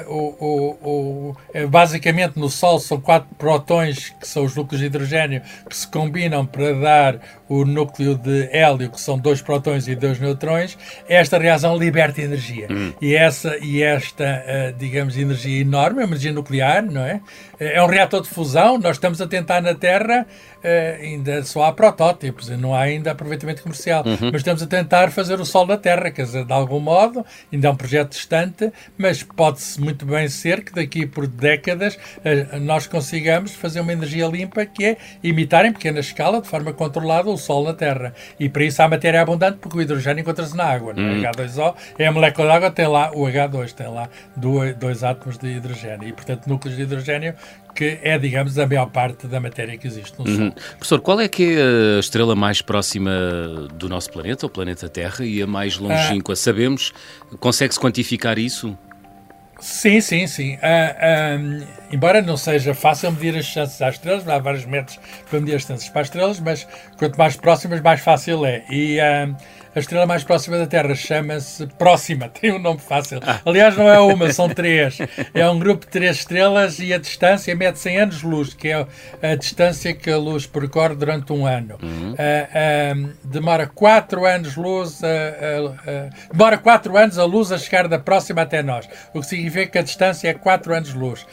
o, 0.08 0.36
o, 0.40 0.90
o, 0.90 1.38
eh, 1.54 1.66
basicamente 1.66 2.40
no 2.40 2.50
Sol 2.50 2.80
são 2.80 3.00
quatro 3.00 3.28
protões, 3.38 4.10
que 4.20 4.28
são 4.28 4.46
os 4.46 4.56
núcleos 4.56 4.80
de 4.80 4.88
hidrogênio, 4.88 5.42
que 5.70 5.76
se 5.76 5.88
combinam 5.88 6.46
para 6.46 6.74
dar 6.74 7.20
o 7.50 7.66
núcleo 7.66 8.16
de 8.16 8.50
hélio, 8.52 8.90
que 8.90 9.02
são 9.02 9.18
dois 9.18 9.42
protões 9.42 9.88
e 9.88 9.96
dois 9.96 10.20
neutrões. 10.20 10.78
Esta 11.08 11.38
reação 11.38 11.78
liberta 11.78 12.22
energia. 12.22 12.68
Hum. 12.70 12.94
E, 13.02 13.16
essa, 13.16 13.58
e 13.58 13.82
esta, 13.82 14.24
uh, 14.24 14.78
digamos, 14.78 15.18
energia 15.18 15.62
enorme, 15.62 16.02
a 16.02 16.06
energia 16.06 16.32
nuclear, 16.32 16.84
não 16.86 17.02
é? 17.02 17.22
É 17.60 17.82
um 17.82 17.88
reator 17.88 18.22
de 18.22 18.30
fusão. 18.30 18.78
Nós 18.78 18.98
estamos 18.98 19.22
a 19.22 19.28
tentar 19.28 19.62
na 19.62 19.74
Terra, 19.74 20.26
uh, 20.26 21.02
ainda 21.02 21.44
só 21.44 21.64
há 21.64 21.74
protótipos, 21.74 22.50
não 22.50 22.74
há 22.74 22.82
ainda 22.82 23.12
aproveitamento 23.12 23.64
comercial, 23.64 24.04
uhum. 24.06 24.30
mas 24.32 24.42
estamos 24.42 24.62
a 24.62 24.68
tentar 24.68 25.12
fazer 25.12 25.40
o 25.40 25.46
Sol 25.46 25.66
da 25.66 25.78
Terra, 25.78 26.12
quer 26.12 26.24
dizer, 26.24 26.46
de 26.46 26.54
algum 26.54 26.80
modo, 26.80 27.26
ainda 27.52 27.68
é 27.68 27.72
um 27.72 27.76
projeto 27.76 28.12
distante, 28.12 28.72
mas 28.98 29.24
pode 29.24 29.56
pode-se 29.56 29.80
muito 29.80 30.06
bem 30.06 30.28
ser 30.28 30.64
que 30.64 30.74
daqui 30.74 31.06
por 31.06 31.26
décadas 31.28 31.98
eh, 32.24 32.60
nós 32.60 32.88
consigamos 32.88 33.54
fazer 33.54 33.80
uma 33.80 33.94
energia 33.94 34.28
limpa 34.28 34.66
que 34.66 34.84
é 34.84 34.98
imitar 35.24 35.66
em 35.66 35.72
pequena 35.72 36.00
escala, 36.02 36.42
de 36.42 36.48
forma 36.48 36.74
controlada, 36.74 37.30
o 37.36 37.38
Sol 37.38 37.64
na 37.64 37.74
Terra. 37.74 38.14
E 38.40 38.50
para 38.50 38.64
isso 38.64 38.82
há 38.82 38.88
matéria 38.88 39.22
abundante, 39.22 39.58
porque 39.60 39.78
o 39.78 39.82
hidrogênio 39.82 40.22
encontra-se 40.22 40.56
na 40.56 40.64
água. 40.64 40.94
Hum. 40.98 41.22
H2O 41.22 41.76
é 42.00 42.08
a 42.08 42.12
molécula 42.12 42.48
de 42.48 42.54
água, 42.54 42.72
tem 42.72 42.88
lá 42.88 43.12
o 43.14 43.26
H2, 43.26 43.74
tem 43.74 43.88
lá 43.88 44.10
dois, 44.36 44.76
dois 44.76 45.04
átomos 45.04 45.38
de 45.38 45.48
hidrogênio. 45.48 46.08
E, 46.08 46.14
portanto, 46.14 46.48
núcleos 46.48 46.76
de 46.76 46.84
hidrogênio 46.84 47.36
que 47.76 48.00
é, 48.02 48.18
digamos, 48.18 48.58
a 48.58 48.66
maior 48.66 48.86
parte 48.86 49.28
da 49.28 49.40
matéria 49.40 49.78
que 49.78 49.86
existe 49.86 50.18
no 50.18 50.26
uhum. 50.26 50.38
Sol. 50.38 50.52
Professor, 50.78 51.02
qual 51.02 51.20
é 51.20 51.28
que 51.28 51.58
é 51.58 51.98
a 51.98 52.00
estrela 52.00 52.34
mais 52.34 52.62
próxima 52.62 53.12
do 53.74 53.90
nosso 53.90 54.10
planeta, 54.10 54.46
o 54.46 54.50
planeta 54.50 54.88
Terra, 54.88 55.26
e 55.26 55.42
a 55.42 55.48
mais 55.48 55.78
longínqua? 55.78 56.34
Ah. 56.34 56.38
Sabemos? 56.38 56.94
Consegue-se 57.40 57.80
quantificar 57.80 58.40
isso? 58.40 58.78
Sim, 59.60 60.02
sim, 60.02 60.28
sim. 60.28 60.56
Uh, 60.56 61.66
embora 61.90 62.22
não 62.22 62.36
seja 62.36 62.74
fácil 62.74 63.12
medir 63.12 63.38
as 63.38 63.46
chances 63.46 63.82
às 63.82 63.96
estrelas, 63.96 64.28
há 64.28 64.38
vários 64.38 64.66
métodos 64.66 65.00
para 65.30 65.40
medir 65.40 65.56
as 65.56 65.64
chances 65.64 65.88
para 65.90 66.02
as 66.02 66.08
estrelas, 66.08 66.40
mas 66.40 66.68
quanto 66.98 67.18
mais 67.18 67.38
próximas, 67.38 67.80
mais 67.82 68.02
fácil 68.02 68.46
é. 68.46 68.66
E 68.70 68.98
uh, 69.00 69.36
a 69.76 69.80
estrela 69.80 70.06
mais 70.06 70.24
próxima 70.24 70.58
da 70.58 70.66
Terra 70.66 70.96
chama-se 70.96 71.68
Próxima, 71.78 72.30
tem 72.40 72.54
um 72.54 72.60
nome 72.60 72.80
fácil. 72.80 73.20
Aliás, 73.46 73.76
não 73.76 73.90
é 73.90 74.00
uma, 74.00 74.32
são 74.32 74.48
três. 74.48 74.98
É 75.34 75.48
um 75.50 75.60
grupo 75.60 75.86
de 75.86 75.92
três 75.92 76.18
estrelas 76.18 76.80
e 76.80 76.94
a 76.94 76.98
distância 76.98 77.54
mede 77.54 77.78
100 77.78 78.00
anos-luz, 78.00 78.54
que 78.54 78.70
é 78.70 78.88
a 79.22 79.36
distância 79.36 79.94
que 79.94 80.10
a 80.10 80.18
luz 80.18 80.46
percorre 80.46 80.96
durante 80.96 81.34
um 81.34 81.46
ano. 81.46 81.78
Uhum. 81.84 82.14
Uh, 82.14 82.16
uh, 82.16 83.14
demora 83.26 83.68
4 83.68 84.26
anos-luz, 84.26 85.02
uh, 85.02 86.16
demora 86.32 86.58
4 86.58 86.96
anos 86.96 87.18
a 87.18 87.26
luz 87.26 87.52
a 87.52 87.58
chegar 87.58 87.90
da 87.90 88.00
próxima 88.00 88.44
até 88.44 88.64
nós, 88.64 88.88
o 89.14 89.20
que 89.20 89.28
significa 89.28 89.68
que 89.68 89.78
a 89.78 89.82
distância 89.82 90.30
é 90.30 90.34
4 90.34 90.74
anos-luz. 90.74 91.26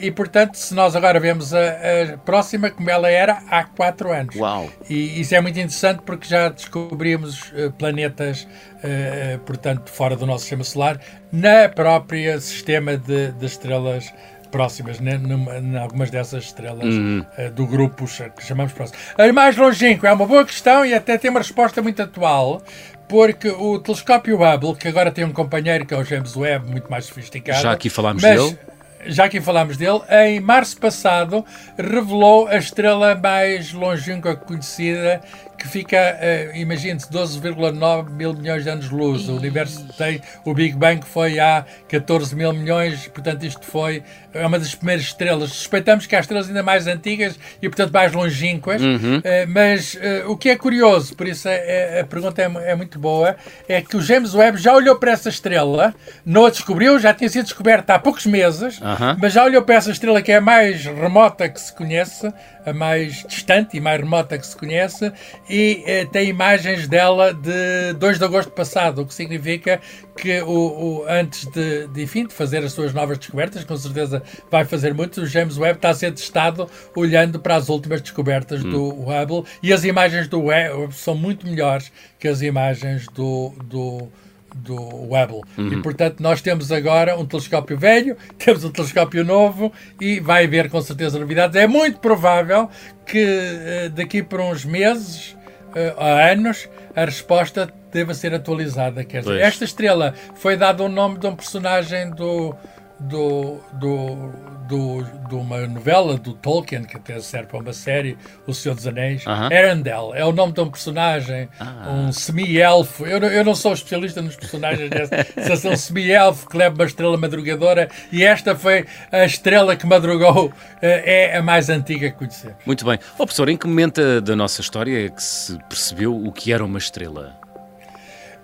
e, 0.00 0.10
portanto, 0.10 0.56
se 0.56 0.74
nós 0.74 0.96
agora 0.96 1.20
vemos 1.20 1.54
a, 1.54 1.60
a, 1.60 2.18
próxima 2.24 2.70
como 2.70 2.90
ela 2.90 3.08
era 3.08 3.42
há 3.48 3.62
4 3.62 4.12
anos. 4.12 4.34
Uau. 4.34 4.68
E 4.90 5.20
isso 5.20 5.34
é 5.34 5.40
muito 5.40 5.58
interessante 5.58 6.02
porque 6.04 6.26
já 6.26 6.48
descobrimos 6.48 7.52
planetas, 7.84 8.48
uh, 8.78 9.38
portanto, 9.40 9.90
fora 9.90 10.16
do 10.16 10.24
nosso 10.24 10.40
sistema 10.40 10.64
solar, 10.64 10.98
na 11.30 11.68
própria 11.68 12.40
sistema 12.40 12.96
de, 12.96 13.32
de 13.32 13.44
estrelas 13.44 14.10
próximas, 14.50 15.00
né, 15.00 15.20
em 15.60 15.76
algumas 15.76 16.10
dessas 16.10 16.44
estrelas 16.44 16.94
uhum. 16.94 17.24
uh, 17.36 17.50
do 17.50 17.66
grupo 17.66 18.06
que 18.06 18.44
chamamos 18.44 18.72
próximo. 18.72 18.98
A 19.18 19.30
mais 19.32 19.56
longínqua 19.56 20.08
é 20.08 20.12
uma 20.12 20.26
boa 20.26 20.44
questão 20.46 20.86
e 20.86 20.94
até 20.94 21.18
tem 21.18 21.30
uma 21.30 21.40
resposta 21.40 21.82
muito 21.82 22.00
atual, 22.00 22.62
porque 23.06 23.48
o 23.48 23.78
telescópio 23.78 24.38
Hubble, 24.42 24.74
que 24.76 24.88
agora 24.88 25.10
tem 25.10 25.24
um 25.24 25.32
companheiro 25.32 25.84
que 25.84 25.92
é 25.92 25.98
o 25.98 26.04
James 26.04 26.34
Webb, 26.34 26.70
muito 26.70 26.90
mais 26.90 27.04
sofisticado. 27.04 27.60
Já 27.60 27.72
aqui 27.72 27.90
falámos 27.90 28.22
mas, 28.22 28.40
dele 28.40 28.58
já 29.06 29.28
que 29.28 29.40
falámos 29.40 29.76
dele, 29.76 30.00
em 30.10 30.40
março 30.40 30.78
passado 30.78 31.44
revelou 31.76 32.46
a 32.46 32.56
estrela 32.56 33.14
mais 33.14 33.72
longínqua 33.72 34.34
conhecida, 34.34 35.20
que 35.56 35.68
fica, 35.68 35.96
uh, 35.96 36.56
imagine-se, 36.56 37.10
12,9 37.10 38.10
mil 38.10 38.34
milhões 38.34 38.64
de 38.64 38.70
anos-luz. 38.70 39.28
O 39.28 39.36
universo 39.36 39.86
tem, 39.96 40.20
o 40.44 40.52
Big 40.54 40.76
Bang 40.76 41.04
foi 41.04 41.38
há 41.38 41.64
14 41.88 42.34
mil 42.34 42.52
milhões, 42.52 43.08
portanto 43.08 43.44
isto 43.44 43.64
foi, 43.64 44.02
é 44.32 44.46
uma 44.46 44.58
das 44.58 44.74
primeiras 44.74 45.04
estrelas. 45.04 45.50
Suspeitamos 45.50 46.06
que 46.06 46.16
há 46.16 46.20
estrelas 46.20 46.48
ainda 46.48 46.62
mais 46.62 46.86
antigas 46.86 47.38
e, 47.62 47.68
portanto, 47.68 47.92
mais 47.92 48.12
longínquas, 48.12 48.82
uhum. 48.82 49.18
uh, 49.18 49.22
mas 49.48 49.94
uh, 49.94 50.30
o 50.30 50.36
que 50.36 50.48
é 50.50 50.56
curioso, 50.56 51.14
por 51.16 51.26
isso 51.26 51.48
é, 51.48 51.98
é, 51.98 52.00
a 52.00 52.04
pergunta 52.04 52.42
é, 52.42 52.70
é, 52.70 52.74
muito 52.74 52.98
boa, 52.98 53.36
é 53.68 53.80
que 53.80 53.96
o 53.96 54.00
James 54.00 54.34
Webb 54.34 54.58
já 54.58 54.74
olhou 54.74 54.96
para 54.96 55.12
essa 55.12 55.28
estrela, 55.28 55.94
não 56.24 56.46
a 56.46 56.50
descobriu, 56.50 56.98
já 56.98 57.14
tinha 57.14 57.28
sido 57.28 57.44
descoberta 57.44 57.94
há 57.94 57.98
poucos 57.98 58.26
meses, 58.26 58.80
uhum. 58.80 59.16
mas 59.20 59.32
já 59.32 59.44
olhou 59.44 59.62
para 59.62 59.76
essa 59.76 59.90
estrela 59.90 60.20
que 60.20 60.32
é 60.32 60.36
a 60.36 60.40
mais 60.40 60.84
remota 60.84 61.48
que 61.48 61.60
se 61.60 61.72
conhece, 61.72 62.32
a 62.66 62.72
mais 62.72 63.24
distante 63.28 63.76
e 63.76 63.80
mais 63.80 64.00
remota 64.00 64.38
que 64.38 64.46
se 64.46 64.56
conhece, 64.56 65.12
e 65.48 65.82
eh, 65.86 66.04
tem 66.06 66.28
imagens 66.28 66.88
dela 66.88 67.32
de 67.32 67.92
2 67.98 68.18
de 68.18 68.24
agosto 68.24 68.50
passado, 68.50 69.02
o 69.02 69.06
que 69.06 69.14
significa 69.14 69.80
que 70.16 70.40
o, 70.42 70.48
o 70.48 71.04
antes 71.08 71.46
de, 71.46 71.86
de, 71.88 72.02
enfim, 72.02 72.26
de 72.26 72.32
fazer 72.32 72.64
as 72.64 72.72
suas 72.72 72.92
novas 72.92 73.18
descobertas, 73.18 73.64
com 73.64 73.76
certeza 73.76 74.22
vai 74.50 74.64
fazer 74.64 74.94
muito, 74.94 75.20
o 75.20 75.26
James 75.26 75.58
Webb 75.58 75.76
está 75.76 75.90
a 75.90 75.94
ser 75.94 76.12
testado 76.12 76.68
olhando 76.94 77.38
para 77.38 77.56
as 77.56 77.68
últimas 77.68 78.00
descobertas 78.00 78.64
hum. 78.64 78.70
do 78.70 78.88
Hubble, 79.02 79.44
e 79.62 79.72
as 79.72 79.84
imagens 79.84 80.28
do 80.28 80.44
Webb 80.44 80.92
são 80.94 81.14
muito 81.14 81.46
melhores 81.46 81.92
que 82.18 82.28
as 82.28 82.40
imagens 82.40 83.06
do, 83.08 83.52
do 83.64 84.08
do 84.54 84.76
Hubble. 84.76 85.42
Uhum. 85.58 85.72
E, 85.72 85.82
portanto, 85.82 86.20
nós 86.20 86.40
temos 86.40 86.70
agora 86.70 87.18
um 87.18 87.26
telescópio 87.26 87.76
velho, 87.76 88.16
temos 88.38 88.64
um 88.64 88.70
telescópio 88.70 89.24
novo 89.24 89.72
e 90.00 90.20
vai 90.20 90.44
haver 90.44 90.70
com 90.70 90.80
certeza 90.80 91.18
novidades. 91.18 91.56
É 91.56 91.66
muito 91.66 91.98
provável 91.98 92.70
que 93.04 93.18
eh, 93.18 93.88
daqui 93.88 94.22
por 94.22 94.40
uns 94.40 94.64
meses, 94.64 95.36
uh, 95.74 96.00
anos, 96.00 96.68
a 96.94 97.04
resposta 97.04 97.72
deva 97.92 98.14
ser 98.14 98.34
atualizada. 98.34 99.04
Quer 99.04 99.20
dizer, 99.20 99.40
esta 99.40 99.64
estrela 99.64 100.14
foi 100.34 100.56
dada 100.56 100.82
o 100.82 100.88
nome 100.88 101.18
de 101.18 101.26
um 101.26 101.34
personagem 101.34 102.10
do, 102.10 102.54
do, 103.00 103.58
do 103.74 104.54
do, 104.68 105.02
de 105.28 105.34
uma 105.34 105.66
novela 105.66 106.16
do 106.16 106.32
Tolkien, 106.32 106.84
que 106.84 106.96
até 106.96 107.20
serve 107.20 107.48
para 107.48 107.58
uma 107.58 107.72
série, 107.72 108.16
O 108.46 108.54
Senhor 108.54 108.74
dos 108.74 108.86
Anéis. 108.86 109.24
Uh 109.24 109.30
-huh. 109.30 109.46
Arendelle 109.46 110.12
é 110.14 110.24
o 110.24 110.32
nome 110.32 110.52
de 110.52 110.60
um 110.60 110.70
personagem, 110.70 111.48
ah. 111.60 111.90
um 111.90 112.12
semi-elfo. 112.12 113.06
Eu, 113.06 113.18
eu 113.18 113.44
não 113.44 113.54
sou 113.54 113.72
especialista 113.72 114.22
nos 114.22 114.36
personagens 114.36 114.90
desse, 114.90 115.14
é 115.66 115.70
um 115.70 115.76
semi-elfo 115.76 116.48
que 116.48 116.56
leva 116.56 116.74
uma 116.74 116.84
estrela 116.84 117.16
madrugadora 117.16 117.88
e 118.10 118.24
esta 118.24 118.54
foi 118.54 118.86
a 119.10 119.24
estrela 119.24 119.76
que 119.76 119.86
madrugou, 119.86 120.52
eh, 120.80 121.32
é 121.32 121.36
a 121.36 121.42
mais 121.42 121.68
antiga 121.68 122.10
que 122.10 122.16
conhecemos. 122.16 122.56
Muito 122.64 122.84
bem. 122.84 122.98
Oh, 123.14 123.18
professor, 123.18 123.48
em 123.48 123.56
que 123.56 123.66
momento 123.66 124.20
da 124.20 124.34
nossa 124.36 124.60
história 124.60 125.06
é 125.06 125.10
que 125.10 125.22
se 125.22 125.58
percebeu 125.68 126.14
o 126.14 126.32
que 126.32 126.52
era 126.52 126.64
uma 126.64 126.78
estrela? 126.78 127.43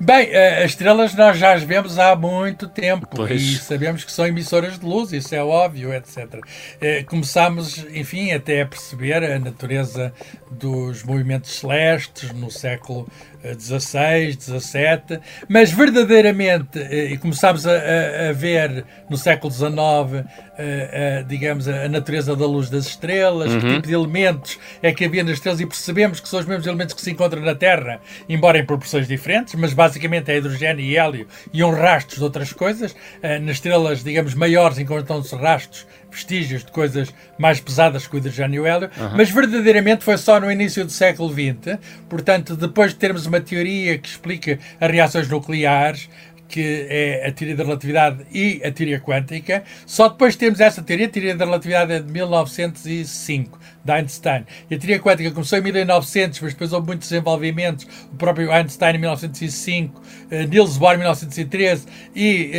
Bem, 0.02 0.34
as 0.34 0.70
estrelas 0.70 1.14
nós 1.14 1.36
já 1.36 1.52
as 1.52 1.62
vemos 1.62 1.98
há 1.98 2.16
muito 2.16 2.66
tempo 2.66 3.06
pois. 3.06 3.42
e 3.42 3.58
sabemos 3.58 4.02
que 4.02 4.10
são 4.10 4.26
emissoras 4.26 4.78
de 4.78 4.86
luz, 4.86 5.12
isso 5.12 5.34
é 5.34 5.44
óbvio, 5.44 5.92
etc. 5.92 6.40
Eh, 6.80 7.04
começámos, 7.04 7.84
enfim, 7.92 8.32
até 8.32 8.62
a 8.62 8.66
perceber 8.66 9.22
a 9.22 9.38
natureza 9.38 10.10
dos 10.50 11.02
movimentos 11.02 11.50
celestes 11.50 12.32
no 12.32 12.50
século 12.50 13.06
16, 13.42 14.36
17, 14.36 15.20
mas 15.48 15.72
verdadeiramente, 15.72 16.78
eh, 16.78 17.12
e 17.12 17.18
começámos 17.18 17.66
a, 17.66 17.72
a, 18.28 18.32
ver 18.32 18.84
no 19.08 19.16
século 19.16 19.52
XIX, 19.52 19.70
a, 19.70 21.18
a, 21.18 21.22
digamos, 21.22 21.66
a 21.66 21.88
natureza 21.88 22.36
da 22.36 22.46
luz 22.46 22.68
das 22.68 22.86
estrelas, 22.86 23.52
uhum. 23.52 23.60
que 23.60 23.74
tipo 23.74 23.86
de 23.86 23.94
elementos 23.94 24.58
é 24.82 24.92
que 24.92 25.04
havia 25.04 25.24
nas 25.24 25.34
estrelas, 25.34 25.60
e 25.60 25.66
percebemos 25.66 26.20
que 26.20 26.28
são 26.28 26.38
os 26.38 26.46
mesmos 26.46 26.66
elementos 26.66 26.94
que 26.94 27.00
se 27.00 27.10
encontram 27.10 27.42
na 27.42 27.54
Terra, 27.54 28.00
embora 28.28 28.58
em 28.58 28.64
proporções 28.64 29.08
diferentes, 29.08 29.54
mas 29.54 29.72
basicamente 29.72 30.30
é 30.30 30.36
hidrogênio 30.36 30.84
e 30.84 30.96
hélio 30.96 31.26
e 31.52 31.64
um 31.64 31.70
rastros 31.70 32.18
de 32.18 32.24
outras 32.24 32.52
coisas. 32.52 32.94
Eh, 33.22 33.38
nas 33.38 33.56
estrelas, 33.56 34.04
digamos, 34.04 34.34
maiores 34.34 34.78
encontram-se 34.78 35.34
rastros 35.34 35.86
vestígios 36.10 36.64
de 36.64 36.72
coisas 36.72 37.14
mais 37.38 37.60
pesadas 37.60 38.06
que 38.06 38.16
o 38.16 38.18
hidrogênio 38.18 38.66
hélio, 38.66 38.90
uhum. 38.96 39.16
mas 39.16 39.30
verdadeiramente 39.30 40.04
foi 40.04 40.18
só 40.18 40.40
no 40.40 40.50
início 40.50 40.84
do 40.84 40.90
século 40.90 41.32
XX. 41.32 41.78
Portanto, 42.08 42.56
depois 42.56 42.92
de 42.92 42.98
termos 42.98 43.26
uma 43.26 43.40
teoria 43.40 43.98
que 43.98 44.08
explica 44.08 44.58
as 44.80 44.90
reações 44.90 45.28
nucleares, 45.28 46.08
que 46.50 46.86
é 46.88 47.28
a 47.28 47.32
teoria 47.32 47.56
da 47.56 47.62
relatividade 47.62 48.26
e 48.32 48.60
a 48.64 48.72
teoria 48.72 49.00
quântica. 49.00 49.62
Só 49.86 50.08
depois 50.08 50.34
temos 50.34 50.58
essa 50.58 50.82
teoria, 50.82 51.06
a 51.06 51.10
teoria 51.10 51.36
da 51.36 51.44
relatividade 51.44 51.92
é 51.92 52.00
de 52.00 52.10
1905 52.10 53.59
de 53.84 53.92
Einstein. 53.92 54.44
E 54.70 54.74
a 54.74 54.78
teoria 54.78 54.98
quântica 54.98 55.30
começou 55.30 55.58
em 55.58 55.62
1900, 55.62 56.40
mas 56.40 56.52
depois 56.52 56.72
houve 56.72 56.86
muitos 56.86 57.08
desenvolvimentos. 57.08 57.86
O 58.12 58.16
próprio 58.16 58.52
Einstein 58.52 58.96
em 58.96 58.98
1905, 58.98 59.98
uh, 59.98 60.02
eh, 60.30 60.46
Niels 60.46 60.76
Bohr 60.76 60.94
em 60.94 60.98
1913 60.98 61.86
e 62.14 62.50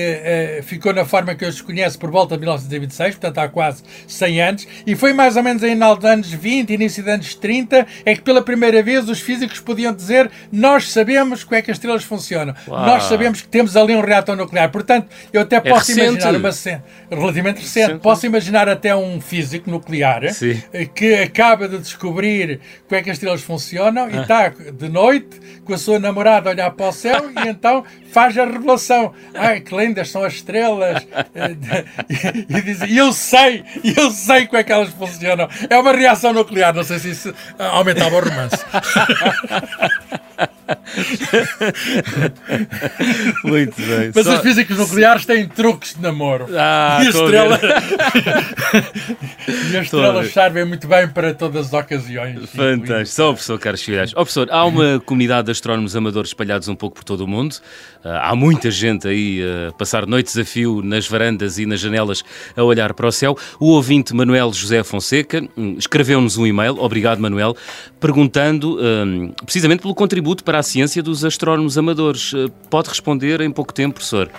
uh, 0.57 0.59
uh, 0.59 0.63
ficou 0.63 0.93
na 0.93 1.05
forma 1.05 1.35
que 1.35 1.45
hoje 1.45 1.61
conhece 1.63 1.97
por 1.97 2.09
volta 2.09 2.35
de 2.35 2.41
1926, 2.41 3.15
portanto 3.15 3.37
há 3.37 3.47
quase 3.47 3.83
100 4.07 4.41
anos. 4.41 4.67
E 4.85 4.95
foi 4.95 5.13
mais 5.13 5.37
ou 5.37 5.43
menos 5.43 5.63
em 5.63 5.71
final 5.71 5.95
dos 5.95 6.05
anos 6.05 6.31
20, 6.31 6.73
início 6.73 7.03
dos 7.03 7.13
anos 7.13 7.35
30, 7.35 7.85
é 8.05 8.15
que 8.15 8.21
pela 8.21 8.41
primeira 8.41 8.81
vez 8.81 9.07
os 9.07 9.19
físicos 9.19 9.59
podiam 9.59 9.93
dizer 9.93 10.29
nós 10.51 10.91
sabemos 10.91 11.43
como 11.43 11.55
é 11.55 11.61
que 11.61 11.71
as 11.71 11.77
estrelas 11.77 12.03
funcionam. 12.03 12.55
Uau. 12.67 12.85
Nós 12.85 13.03
sabemos 13.03 13.41
que 13.41 13.47
temos 13.47 13.75
ali 13.77 13.95
um 13.95 14.01
reator 14.01 14.35
nuclear. 14.35 14.69
Portanto, 14.69 15.07
eu 15.31 15.41
até 15.41 15.57
é 15.57 15.59
posso 15.61 15.91
é 15.91 16.05
imaginar 16.05 16.35
uma 16.35 16.51
cena 16.51 16.83
relativamente 17.09 17.61
recente, 17.61 17.87
recente, 17.87 18.01
posso 18.01 18.25
imaginar 18.25 18.69
até 18.69 18.95
um 18.95 19.19
físico 19.19 19.69
nuclear 19.69 20.33
Sim. 20.33 20.61
que 20.95 21.10
acaba 21.13 21.67
de 21.67 21.77
descobrir 21.77 22.59
como 22.87 22.99
é 22.99 23.03
que 23.03 23.09
as 23.09 23.17
estrelas 23.17 23.41
funcionam 23.41 24.09
e 24.09 24.17
está 24.17 24.49
de 24.49 24.89
noite 24.89 25.39
com 25.63 25.73
a 25.73 25.77
sua 25.77 25.99
namorada 25.99 26.49
a 26.49 26.53
olhar 26.53 26.71
para 26.71 26.89
o 26.89 26.91
céu 26.91 27.31
e 27.31 27.47
então 27.47 27.83
faz 28.11 28.37
a 28.37 28.45
revelação. 28.45 29.13
Ai, 29.33 29.61
que 29.61 29.75
lindas 29.75 30.09
são 30.09 30.23
as 30.23 30.33
estrelas. 30.33 31.05
E, 32.49 32.61
diz, 32.61 32.81
e 32.81 32.97
eu 32.97 33.13
sei, 33.13 33.63
eu 33.97 34.11
sei 34.11 34.45
como 34.45 34.57
é 34.57 34.63
que 34.63 34.71
elas 34.71 34.89
funcionam. 34.89 35.47
É 35.69 35.77
uma 35.77 35.91
reação 35.91 36.33
nuclear, 36.33 36.73
não 36.73 36.83
sei 36.83 36.99
se 36.99 37.11
isso 37.11 37.33
aumentava 37.57 38.15
o 38.15 38.19
romance. 38.19 38.57
Muito 43.43 43.81
bem. 43.81 44.11
Mas 44.13 44.25
Só... 44.25 44.35
os 44.35 44.41
físicos 44.41 44.77
nucleares 44.77 45.25
têm 45.25 45.47
truques 45.47 45.95
de 45.95 46.01
namoro. 46.01 46.47
Ah, 46.57 46.99
e 47.03 47.07
a 47.07 47.09
estrela... 47.09 47.59
e 49.71 49.77
as 49.77 49.85
estrelas 49.85 50.31
servem 50.31 50.65
muito 50.65 50.87
bem 50.87 51.07
para 51.07 51.33
todas 51.33 51.67
as 51.67 51.73
ocasiões. 51.73 52.49
Fantástico. 52.49 53.07
Só 53.07 53.29
o 53.29 53.33
professor 53.33 53.59
Carlos 53.59 53.81
Figueiredo. 53.81 54.11
Oh, 54.11 54.15
professor, 54.15 54.47
há 54.51 54.65
uma 54.65 54.99
comunidade 54.99 55.45
de 55.45 55.51
astrónomos 55.51 55.95
amadores 55.95 56.29
espalhados 56.29 56.67
um 56.67 56.75
pouco 56.75 56.97
por 56.97 57.03
todo 57.03 57.21
o 57.21 57.27
mundo. 57.27 57.55
Uh, 58.03 58.09
há 58.21 58.35
muita 58.35 58.71
gente 58.71 59.07
aí 59.07 59.41
a 59.43 59.69
uh, 59.69 59.77
passar 59.77 60.07
noites 60.07 60.37
a 60.37 60.43
fio 60.43 60.81
nas 60.81 61.07
varandas 61.07 61.59
e 61.59 61.65
nas 61.65 61.79
janelas 61.79 62.23
a 62.55 62.63
olhar 62.63 62.93
para 62.93 63.07
o 63.07 63.11
céu. 63.11 63.37
O 63.59 63.67
ouvinte 63.67 64.13
Manuel 64.13 64.51
José 64.53 64.83
Fonseca 64.83 65.43
um, 65.55 65.75
escreveu-nos 65.77 66.37
um 66.37 66.47
e-mail, 66.47 66.77
obrigado 66.79 67.19
Manuel, 67.19 67.55
perguntando 67.99 68.79
um, 68.79 69.33
precisamente 69.43 69.81
pelo 69.81 69.93
contributo 69.93 70.43
para 70.43 70.59
a 70.59 70.60
ciência 70.63 71.01
dos 71.01 71.23
astrónomos 71.25 71.77
amadores. 71.77 72.33
Uh, 72.33 72.49
pode 72.69 72.89
responder 72.89 73.41
em 73.41 73.51
pouco 73.51 73.73
tempo, 73.73 73.95
professor? 73.95 74.29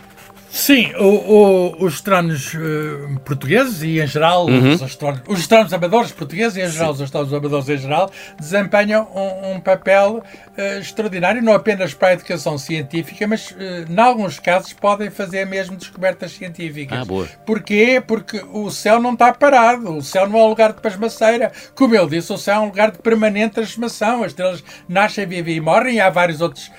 Sim, 0.52 0.92
o, 0.97 1.06
o, 1.06 1.87
os 1.87 1.94
astrónomos 1.94 2.52
uh, 2.52 3.18
portugueses 3.25 3.82
e, 3.82 3.99
em 3.99 4.06
geral, 4.06 4.47
uhum. 4.47 4.75
os, 4.75 4.82
astrónomos, 4.82 5.23
os 5.26 5.40
astrónomos 5.40 5.73
amadores 5.73 6.12
portugueses 6.12 6.59
e, 6.59 6.61
em 6.61 6.68
geral, 6.68 6.88
Sim. 6.88 6.97
os 6.97 7.00
astrónomos 7.00 7.32
amadores 7.32 7.68
em 7.71 7.78
geral, 7.78 8.11
desempenham 8.38 9.09
um, 9.14 9.52
um 9.52 9.61
papel 9.61 10.23
uh, 10.23 10.78
extraordinário, 10.78 11.42
não 11.42 11.54
apenas 11.54 11.94
para 11.94 12.09
a 12.09 12.12
educação 12.12 12.59
científica, 12.59 13.26
mas, 13.26 13.52
uh, 13.52 13.90
em 13.90 13.99
alguns 13.99 14.38
casos, 14.38 14.75
podem 14.75 15.09
fazer 15.09 15.47
mesmo 15.47 15.75
descobertas 15.75 16.32
científicas. 16.32 16.99
Ah, 16.99 17.04
boa. 17.06 17.26
Porquê? 17.47 18.02
Porque 18.06 18.44
o 18.52 18.71
céu 18.71 19.00
não 19.00 19.14
está 19.14 19.32
parado, 19.32 19.97
o 19.97 20.02
céu 20.02 20.28
não 20.28 20.38
é 20.38 20.42
um 20.42 20.49
lugar 20.49 20.75
de 20.75 20.82
pasmaceira. 20.82 21.50
Como 21.75 21.94
eu 21.94 22.06
disse, 22.06 22.30
o 22.30 22.37
céu 22.37 22.56
é 22.56 22.61
um 22.61 22.66
lugar 22.66 22.90
de 22.90 22.99
permanente 22.99 23.54
transformação. 23.54 24.23
As 24.23 24.32
estrelas 24.32 24.62
nascem, 24.87 25.26
vivem 25.26 25.56
e 25.56 25.61
morrem, 25.62 25.94
e 25.94 26.00
há 26.00 26.11
vários 26.11 26.42
outros, 26.42 26.71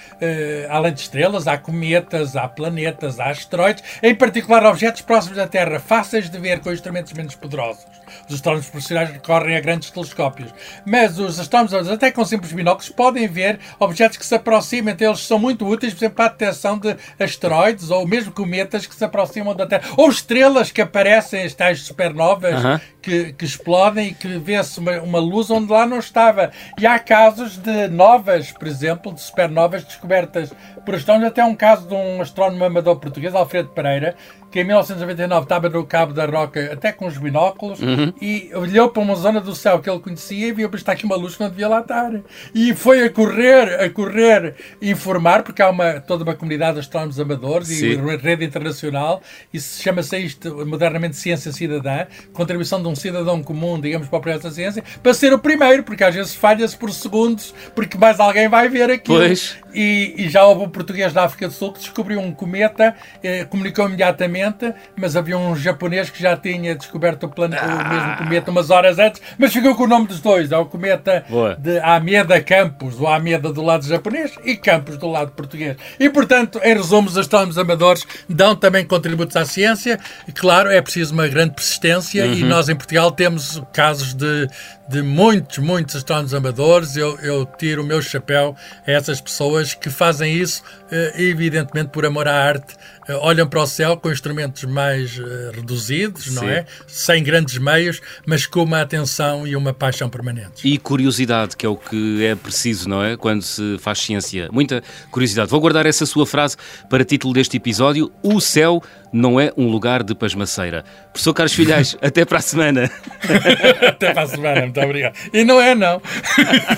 além 0.70 0.94
de 0.94 1.00
estrelas, 1.00 1.48
há 1.48 1.58
cometas, 1.58 2.36
há 2.36 2.48
planetas, 2.48 3.20
há 3.20 3.32
asteroides 3.32 3.63
asteroides, 3.64 3.84
em 4.02 4.16
particular 4.16 4.66
objetos 4.66 5.02
próximos 5.02 5.38
da 5.38 5.48
Terra, 5.48 5.80
fáceis 5.80 6.30
de 6.30 6.38
ver 6.38 6.60
com 6.60 6.72
instrumentos 6.72 7.14
menos 7.14 7.36
poderosos. 7.36 7.93
Os 8.28 8.36
astrónomos 8.36 8.70
profissionais 8.70 9.10
recorrem 9.10 9.58
a 9.58 9.60
grandes 9.60 9.90
telescópios, 9.92 10.54
mas 10.86 11.20
os 11.20 11.40
astrónomos, 11.40 11.90
até 11.90 12.12
com 12.12 12.24
simples 12.24 12.54
binóculos, 12.54 12.90
podem 12.90 13.28
ver 13.28 13.60
objetos 13.80 14.18
que 14.18 14.26
se 14.26 14.36
aproximam, 14.36 14.94
então 14.94 15.08
eles 15.08 15.22
são 15.22 15.38
muito 15.38 15.68
úteis, 15.68 15.94
por 15.94 16.00
exemplo, 16.00 16.16
para 16.16 16.26
a 16.26 16.30
detecção 16.30 16.78
de 16.78 16.96
asteroides 17.20 17.92
ou 17.92 18.08
mesmo 18.08 18.32
cometas 18.32 18.86
que 18.86 18.96
se 18.96 19.04
aproximam 19.04 19.54
da 19.56 19.68
Terra, 19.68 19.84
ou 19.98 20.10
estrelas 20.10 20.72
que 20.72 20.82
aparecem, 20.82 21.44
as 21.44 21.54
tais 21.54 21.82
supernovas, 21.82 22.64
uh 22.64 22.68
-huh. 22.68 22.82
que, 23.02 23.34
que, 23.34 23.46
explodem 23.46 24.10
e 24.10 24.14
que 24.14 24.28
vê-se 24.38 24.80
uma, 24.80 25.02
uma 25.02 25.20
luz 25.20 25.50
onde 25.50 25.72
lá 25.72 25.86
não 25.86 26.00
estava. 26.00 26.52
E 26.80 26.88
há 26.88 26.98
casos 27.00 27.58
de 27.58 27.88
novas, 27.90 28.52
por 28.52 28.68
exemplo, 28.68 29.14
de 29.14 29.22
supernovas 29.22 29.84
descobertas 29.84 30.54
por 30.86 30.96
astrónomos, 30.96 31.28
até 31.28 31.44
um 31.44 31.56
caso 31.56 31.88
de 31.88 31.94
um 31.94 32.22
astrónomo 32.22 32.64
amador 32.64 32.96
português, 32.98 33.36
Alfredo 33.36 33.70
Pereira, 33.70 34.16
que 34.52 34.62
em 34.62 34.64
1999 34.64 35.44
estava 35.44 35.68
no 35.68 35.86
Cabo 35.86 36.14
da 36.14 36.26
Roca, 36.26 36.72
até 36.72 36.92
com 36.92 37.08
os 37.08 37.18
binóculos, 37.18 37.82
uhum 37.82 38.13
e 38.22 38.52
olhou 38.54 38.90
para 38.90 39.02
uma 39.02 39.16
zona 39.16 39.42
do 39.42 39.56
céu 39.56 39.80
que 39.80 39.90
ele 39.90 40.00
conhecia 40.00 40.48
e 40.48 40.52
viu 40.52 40.70
que 40.70 40.76
está 40.76 40.92
aqui 40.94 41.06
uma 41.06 41.16
luz 41.16 41.36
que 41.36 41.42
não 41.42 41.50
devia 41.50 41.68
lá 41.68 41.80
estar. 41.80 42.12
E 42.54 42.74
foi 42.74 43.04
a 43.04 43.10
correr, 43.10 43.82
a 43.82 43.90
correr 43.90 44.56
informar, 44.82 45.44
porque 45.44 45.62
há 45.62 45.70
uma, 45.70 46.00
toda 46.00 46.24
uma 46.24 46.36
comunidade 46.36 46.76
de 46.76 46.80
astrónomos 46.82 47.20
amadores 47.20 47.68
Sim. 47.68 47.86
e 47.86 47.96
uma 47.96 48.16
rede 48.16 48.46
internacional, 48.46 49.22
e 49.54 49.60
chama-se 49.60 50.18
isto 50.18 50.66
modernamente 50.66 51.16
ciência 51.16 51.52
cidadã, 51.52 52.06
contribuição 52.32 52.82
de 52.82 52.88
um 52.88 52.96
cidadão 52.96 53.42
comum, 53.44 53.80
digamos, 53.80 54.08
para 54.08 54.20
o 54.20 54.22
projeto 54.22 54.44
da 54.44 54.52
ciência, 54.52 54.84
para 55.02 55.14
ser 55.14 55.34
o 55.34 55.40
primeiro, 55.40 55.84
porque 55.84 56.04
às 56.04 56.14
vezes 56.14 56.36
falha-se 56.36 56.78
por 56.78 56.92
segundos, 56.92 57.54
porque 57.76 57.98
mais 57.98 58.20
alguém 58.20 58.48
vai 58.48 58.70
ver 58.70 58.90
aquilo. 58.90 59.18
Pois. 59.18 59.58
E, 59.74 60.14
e, 60.18 60.30
já 60.30 60.46
houve 60.46 60.64
um 60.64 60.70
português 60.70 61.12
da 61.14 61.24
África 61.24 61.48
do 61.48 61.54
Sul 61.54 61.74
que 61.74 61.80
descobriu 61.80 62.20
um 62.20 62.32
cometa, 62.32 62.96
eh, 63.24 63.44
comunicou 63.46 63.88
imediatamente, 63.88 64.72
mas 64.96 65.16
havia 65.16 65.36
um 65.36 65.56
japonês 65.56 66.12
que 66.12 66.22
já 66.22 66.38
tinha 66.38 66.76
descoberto 66.76 67.24
o, 67.24 67.30
plano, 67.30 67.56
ah. 67.60 68.03
O 68.04 68.18
cometa 68.18 68.52
umas 68.52 68.70
horas 68.70 69.00
antes, 69.00 69.22
mas 69.38 69.54
ficou 69.54 69.76
com 69.76 69.84
o 69.84 69.88
nome 69.88 70.08
dos 70.08 70.20
dois. 70.20 70.52
É 70.52 70.58
o 70.58 70.66
cometa 70.66 71.24
Boa. 71.30 71.56
de 71.56 71.80
Ameda 71.80 72.42
Campos, 72.42 73.00
o 73.00 73.08
Ameda 73.08 73.52
do 73.52 73.62
lado 73.62 73.86
japonês 73.86 74.32
e 74.44 74.56
Campos 74.56 74.98
do 74.98 75.08
lado 75.08 75.32
português. 75.32 75.78
E, 76.00 76.10
portanto, 76.10 76.60
em 76.64 76.74
resumo, 76.74 77.08
os 77.08 77.18
astrónomos 77.18 77.58
amadores 77.58 78.06
dão 78.28 78.56
também 78.56 78.86
contributos 78.86 79.36
à 79.36 79.46
ciência. 79.46 80.00
E, 80.28 80.32
claro, 80.32 80.70
é 80.70 80.82
preciso 80.82 81.14
uma 81.14 81.28
grande 81.28 81.56
persistência 81.56 82.26
uhum. 82.26 82.34
e 82.34 82.44
nós 82.44 82.70
em 82.70 82.76
Portugal 82.76 83.12
temos 83.12 83.62
casos 83.72 84.14
de, 84.14 84.48
de 84.88 85.02
muitos, 85.02 85.58
muitos 85.60 85.96
astrónomos 85.96 86.34
amadores. 86.34 86.96
Eu, 86.96 87.18
eu 87.20 87.46
tiro 87.46 87.84
o 87.84 87.86
meu 87.86 88.02
chapéu 88.02 88.56
a 88.86 88.92
essas 88.92 89.22
pessoas 89.22 89.74
que 89.74 89.90
fazem 89.90 90.36
isso, 90.36 90.64
eh, 90.92 91.14
evidentemente, 91.18 91.90
por 91.90 92.06
amor 92.06 92.28
à 92.28 92.34
arte. 92.34 92.76
Eh, 93.08 93.16
olham 93.16 93.48
para 93.48 93.62
o 93.62 93.68
céu 93.68 93.98
com 93.98 94.12
instrumentos 94.12 94.64
mais 94.64 95.20
eh, 95.20 95.52
reduzidos, 95.56 96.26
Sim. 96.26 96.36
não 96.36 96.44
é? 96.44 96.66
Sem 96.88 97.24
grandes 97.24 97.58
meios, 97.58 98.02
mas 98.26 98.46
com 98.46 98.64
uma 98.64 98.82
atenção 98.82 99.46
e 99.48 99.56
uma 99.56 99.74
paixão 99.74 100.10
permanentes. 100.10 100.64
E 100.64 100.78
curiosidade, 100.78 101.58
que 101.58 101.66
é 101.66 101.70
o 101.70 101.76
que 101.76 102.24
é 102.24 102.36
preciso, 102.36 102.88
não 102.88 103.04
é? 103.04 103.18
Quando 103.18 103.42
se 103.42 103.78
faz 103.80 104.00
ciência. 104.00 104.50
Muita 104.52 104.82
curiosidade. 105.12 105.50
Vou 105.50 105.60
guardar 105.60 105.86
essa 105.86 106.06
sua 106.06 106.26
frase 106.26 106.56
para 106.90 107.04
título 107.04 107.34
deste 107.34 107.58
episódio: 107.58 108.12
O 108.22 108.40
céu 108.40 108.82
não 109.14 109.40
é 109.40 109.54
um 109.56 109.70
lugar 109.70 110.02
de 110.02 110.16
pasmaceira. 110.16 110.84
Professor 111.12 111.34
Carlos 111.34 111.54
Filhais, 111.54 111.96
até 112.02 112.26
para 112.26 112.40
a 112.40 112.42
semana. 112.42 112.90
até 113.88 114.12
para 114.12 114.24
a 114.24 114.28
semana, 114.28 114.66
muito 114.74 114.82
obrigado. 114.82 115.16
E 115.32 115.44
não 115.44 115.62
é, 115.62 115.76
não. 115.76 116.02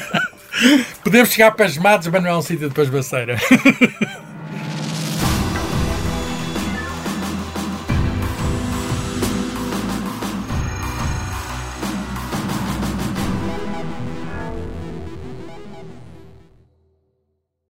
Podemos 1.04 1.30
chegar 1.32 1.52
pasmados, 1.52 2.08
mas 2.08 2.24
não 2.24 2.30
é 2.30 2.38
um 2.38 2.42
sítio 2.42 2.70
de 2.70 2.76
pasmaceira. 2.76 3.38